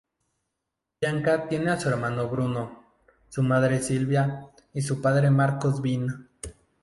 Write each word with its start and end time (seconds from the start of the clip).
Bianca 0.99 1.47
tiene 1.47 1.69
a 1.69 1.79
su 1.79 1.87
hermano 1.87 2.27
Bruno; 2.27 2.83
su 3.29 3.43
madre 3.43 3.83
Silvia; 3.83 4.47
y, 4.73 4.81
su 4.81 4.99
padre 4.99 5.29
Marcos 5.29 5.79
Bin. 5.79 6.27